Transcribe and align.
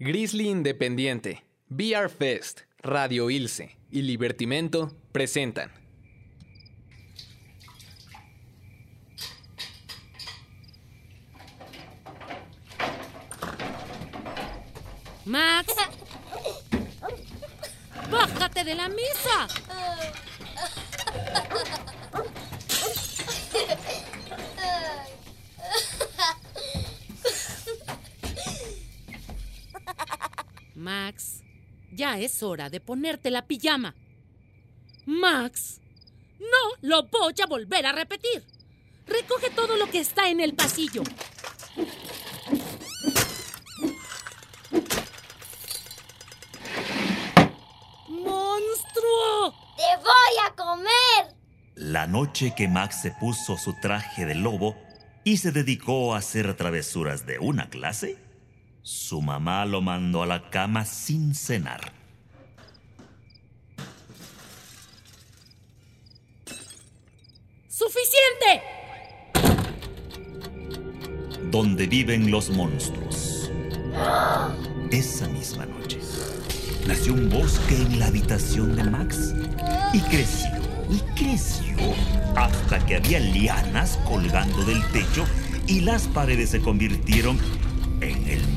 Grizzly 0.00 0.48
Independiente, 0.48 1.44
VR 1.68 2.10
Fest, 2.10 2.62
Radio 2.78 3.30
Ilse 3.30 3.78
y 3.92 4.02
Libertimento 4.02 4.92
presentan. 5.12 5.70
Max, 15.24 15.72
bájate 18.10 18.64
de 18.64 18.74
la 18.74 18.88
mesa. 18.88 19.46
Max, 30.84 31.42
ya 31.92 32.18
es 32.18 32.42
hora 32.42 32.68
de 32.68 32.78
ponerte 32.78 33.30
la 33.30 33.46
pijama. 33.46 33.94
Max, 35.06 35.80
no 36.38 36.76
lo 36.82 37.04
voy 37.04 37.32
a 37.42 37.46
volver 37.46 37.86
a 37.86 37.92
repetir. 37.92 38.44
Recoge 39.06 39.48
todo 39.48 39.78
lo 39.78 39.86
que 39.90 40.00
está 40.00 40.28
en 40.28 40.40
el 40.40 40.52
pasillo. 40.52 41.02
¡Monstruo! 48.08 49.54
¡Te 49.78 49.96
voy 50.02 50.34
a 50.46 50.54
comer! 50.54 51.34
La 51.76 52.06
noche 52.06 52.52
que 52.54 52.68
Max 52.68 53.00
se 53.00 53.10
puso 53.10 53.56
su 53.56 53.72
traje 53.80 54.26
de 54.26 54.34
lobo 54.34 54.76
y 55.24 55.38
se 55.38 55.50
dedicó 55.50 56.14
a 56.14 56.18
hacer 56.18 56.54
travesuras 56.58 57.24
de 57.24 57.38
una 57.38 57.70
clase, 57.70 58.18
su 58.84 59.22
mamá 59.22 59.64
lo 59.64 59.80
mandó 59.80 60.22
a 60.22 60.26
la 60.26 60.50
cama 60.50 60.84
sin 60.84 61.34
cenar. 61.34 61.90
¡Suficiente! 67.66 68.62
Donde 71.50 71.86
viven 71.86 72.30
los 72.30 72.50
monstruos. 72.50 73.50
Esa 74.90 75.28
misma 75.28 75.64
noche 75.64 75.98
nació 76.86 77.14
un 77.14 77.30
bosque 77.30 77.76
en 77.76 77.98
la 77.98 78.08
habitación 78.08 78.76
de 78.76 78.84
Max 78.84 79.34
y 79.94 80.00
creció 80.00 80.50
y 80.90 80.98
creció 81.18 81.74
hasta 82.36 82.84
que 82.84 82.96
había 82.96 83.18
lianas 83.18 83.98
colgando 84.06 84.62
del 84.64 84.86
techo 84.88 85.24
y 85.66 85.80
las 85.80 86.06
paredes 86.08 86.50
se 86.50 86.60
convirtieron 86.60 87.38
en 88.02 88.28
el. 88.28 88.53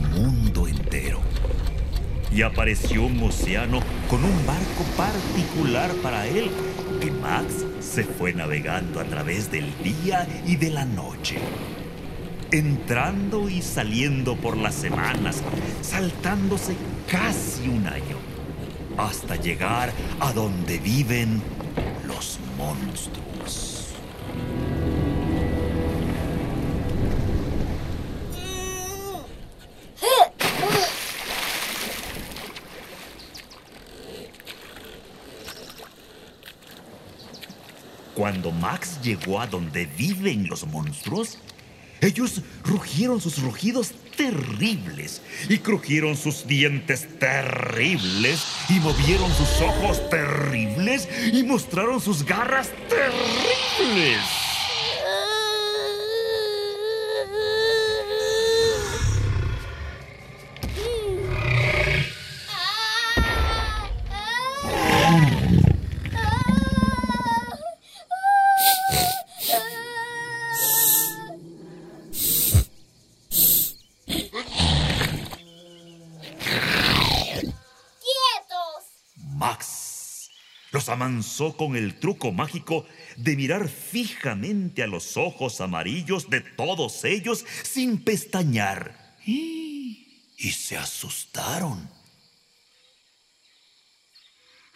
Y 2.38 2.44
apareció 2.44 3.02
un 3.02 3.20
océano 3.24 3.80
con 4.08 4.24
un 4.24 4.46
barco 4.46 4.84
particular 4.96 5.92
para 6.04 6.28
él, 6.28 6.52
que 7.02 7.10
Max 7.10 7.66
se 7.80 8.04
fue 8.04 8.32
navegando 8.32 9.00
a 9.00 9.06
través 9.06 9.50
del 9.52 9.66
día 9.82 10.28
y 10.46 10.56
de 10.56 10.70
la 10.70 10.86
noche. 10.86 11.40
Entrando 12.52 13.50
y 13.50 13.64
saliendo 13.64 14.36
por 14.36 14.56
las 14.56 14.76
semanas, 14.76 15.42
saltándose 15.82 16.76
casi 17.10 17.70
un 17.70 17.88
año, 17.88 18.18
hasta 18.98 19.36
llegar 19.38 19.92
a 20.20 20.32
donde 20.32 20.78
viven 20.78 21.42
los 22.06 22.38
monstruos. 22.56 23.96
Cuando 38.18 38.52
Max 38.52 38.98
llegó 39.04 39.40
a 39.40 39.46
donde 39.46 39.86
viven 39.86 40.48
los 40.48 40.66
monstruos, 40.66 41.38
ellos 42.02 42.42
rugieron 42.64 43.22
sus 43.22 43.40
rugidos 43.44 43.94
terribles 44.18 45.22
y 45.48 45.60
crujieron 45.60 46.18
sus 46.18 46.48
dientes 46.48 47.08
terribles 47.20 48.44
y 48.70 48.80
movieron 48.80 49.32
sus 49.36 49.62
ojos 49.62 50.10
terribles 50.10 51.08
y 51.32 51.44
mostraron 51.44 52.02
sus 52.02 52.26
garras 52.26 52.72
terribles. 52.90 54.47
Los 80.88 80.90
amansó 80.90 81.58
con 81.58 81.76
el 81.76 82.00
truco 82.00 82.32
mágico 82.32 82.86
de 83.18 83.36
mirar 83.36 83.68
fijamente 83.68 84.84
a 84.84 84.88
los 84.88 85.18
ojos 85.18 85.60
amarillos 85.60 86.30
de 86.30 86.40
todos 86.42 87.04
ellos 87.04 87.46
sin 87.64 87.98
pestañear. 88.04 89.18
Y, 89.26 90.06
se 90.38 90.78
asustaron. 90.78 91.90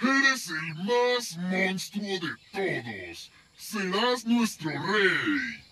Eres 0.01 0.47
el 0.47 0.73
más 0.83 1.37
monstruo 1.37 2.03
de 2.03 2.19
todos. 2.51 3.31
Serás 3.55 4.25
nuestro 4.25 4.69
rey. 4.69 5.63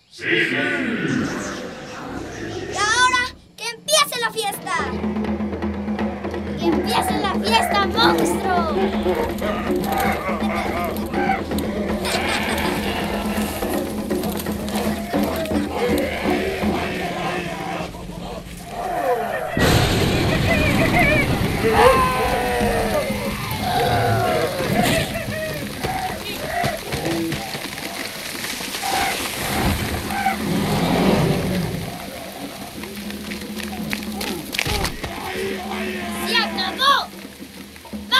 Y 2.72 2.76
ahora, 2.76 3.34
que 3.56 3.68
empiece 3.68 4.20
la 4.20 4.30
fiesta. 4.32 5.29
Que 6.90 6.96
empiece 6.96 7.20
la 7.20 7.34
fiesta, 7.34 7.86
monstruo. 7.86 8.74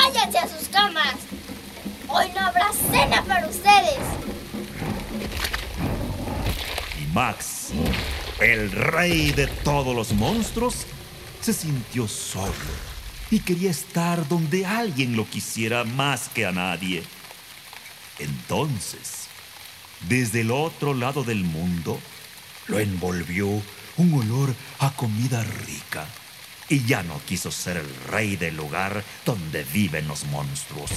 ¡Váyanse 0.03 0.39
a 0.39 0.49
sus 0.49 0.69
camas! 0.69 1.17
Hoy 2.09 2.31
no 2.35 2.41
habrá 2.41 2.71
cena 2.73 3.23
para 3.23 3.47
ustedes. 3.47 3.99
Y 6.99 7.05
Max, 7.13 7.69
el 8.41 8.73
rey 8.73 9.33
de 9.33 9.47
todos 9.47 9.95
los 9.95 10.13
monstruos, 10.13 10.87
se 11.43 11.53
sintió 11.53 12.09
solo 12.09 12.55
y 13.31 13.41
quería 13.41 13.71
estar 13.71 14.27
donde 14.27 14.65
alguien 14.65 15.17
lo 15.17 15.29
quisiera 15.29 15.85
más 15.85 16.31
que 16.31 16.47
a 16.47 16.53
nadie. 16.53 17.03
Entonces, 18.19 19.27
desde 20.09 20.41
el 20.41 20.51
otro 20.51 20.95
lado 20.95 21.25
del 21.25 21.45
mundo, 21.45 22.01
lo 22.69 22.79
envolvió 22.79 23.47
un 23.99 24.15
olor 24.15 24.55
a 24.79 24.91
comida 24.93 25.45
rica 25.67 26.07
y 26.71 26.87
ya 26.87 27.03
no 27.03 27.21
quiso 27.27 27.51
ser 27.51 27.77
el 27.79 27.95
rey 28.09 28.37
del 28.37 28.57
lugar 28.57 29.05
donde 29.27 29.65
viven 29.65 30.07
los 30.07 30.25
monstruos. 30.27 30.91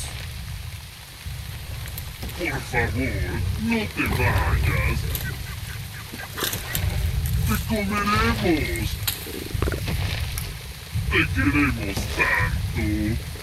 Por 2.39 2.61
favor, 2.61 3.35
no 3.63 3.87
te 3.87 4.03
vayas. 4.03 4.99
Te 7.47 7.55
comeremos. 7.67 8.89
Te 11.11 11.17
queremos 11.33 11.95
tanto. 12.17 13.33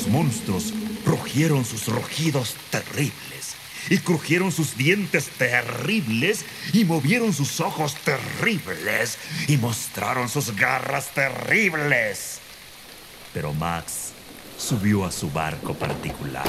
Los 0.00 0.08
monstruos 0.08 0.72
rugieron 1.04 1.62
sus 1.62 1.86
rugidos 1.88 2.56
terribles 2.70 3.54
y 3.90 3.98
crujieron 3.98 4.50
sus 4.50 4.74
dientes 4.78 5.28
terribles 5.36 6.46
y 6.72 6.86
movieron 6.86 7.34
sus 7.34 7.60
ojos 7.60 7.96
terribles 7.96 9.18
y 9.46 9.58
mostraron 9.58 10.30
sus 10.30 10.56
garras 10.56 11.10
terribles. 11.12 12.38
Pero 13.34 13.52
Max 13.52 14.12
subió 14.56 15.04
a 15.04 15.12
su 15.12 15.30
barco 15.30 15.74
particular. 15.74 16.48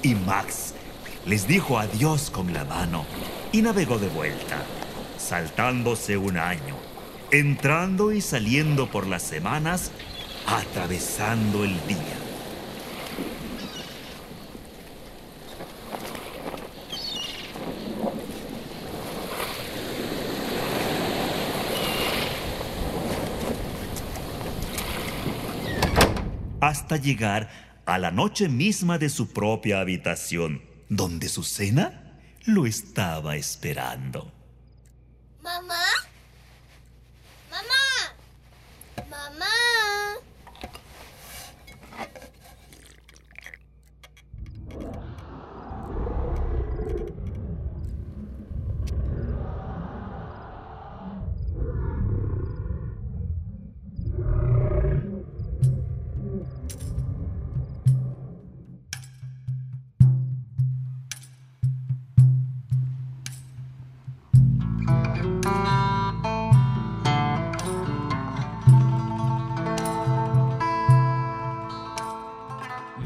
Y 0.00 0.14
Max 0.14 0.74
les 1.24 1.48
dijo 1.48 1.76
adiós 1.76 2.30
con 2.30 2.52
la 2.52 2.64
mano 2.64 3.04
y 3.50 3.62
navegó 3.62 3.98
de 3.98 4.08
vuelta, 4.10 4.62
saltándose 5.18 6.16
un 6.16 6.38
año, 6.38 6.85
entrando 7.30 8.12
y 8.12 8.20
saliendo 8.20 8.90
por 8.90 9.06
las 9.06 9.22
semanas, 9.22 9.90
atravesando 10.46 11.64
el 11.64 11.74
día. 11.86 12.26
hasta 26.66 26.96
llegar 26.96 27.48
a 27.86 27.98
la 27.98 28.10
noche 28.10 28.48
misma 28.48 28.98
de 28.98 29.08
su 29.08 29.32
propia 29.32 29.80
habitación, 29.80 30.62
donde 30.88 31.28
su 31.28 31.44
cena 31.44 32.18
lo 32.44 32.66
estaba 32.66 33.36
esperando. 33.36 34.32
¿Mamá? 35.42 36.05
¡Mamá! 39.10 39.55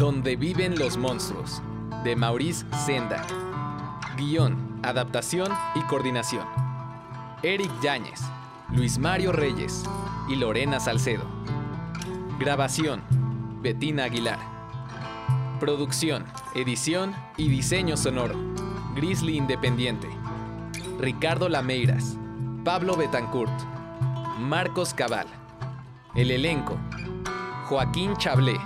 Donde 0.00 0.34
viven 0.34 0.78
los 0.78 0.96
monstruos, 0.96 1.60
de 2.04 2.16
Maurice 2.16 2.64
Senda. 2.86 3.22
Guión, 4.16 4.80
adaptación 4.82 5.52
y 5.74 5.82
coordinación. 5.82 6.46
Eric 7.42 7.70
Yáñez, 7.82 8.22
Luis 8.70 8.98
Mario 8.98 9.30
Reyes 9.30 9.84
y 10.26 10.36
Lorena 10.36 10.80
Salcedo. 10.80 11.24
Grabación, 12.38 13.02
Betina 13.60 14.04
Aguilar. 14.04 14.38
Producción, 15.60 16.24
edición 16.54 17.14
y 17.36 17.50
diseño 17.50 17.98
sonoro, 17.98 18.36
Grizzly 18.94 19.36
Independiente. 19.36 20.08
Ricardo 20.98 21.50
Lameiras, 21.50 22.16
Pablo 22.64 22.96
Betancourt, 22.96 23.52
Marcos 24.38 24.94
Cabal. 24.94 25.26
El 26.14 26.30
elenco, 26.30 26.78
Joaquín 27.68 28.16
Chablé, 28.16 28.58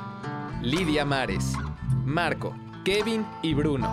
Lidia 0.64 1.04
Mares, 1.04 1.52
Marco, 2.06 2.56
Kevin 2.86 3.26
y 3.42 3.52
Bruno. 3.52 3.92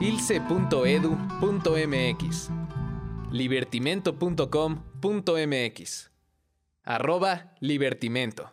ilce.edu.mx 0.00 0.40
libertimento.com.mx 3.30 6.10
arroba 6.82 7.52
libertimento 7.60 8.50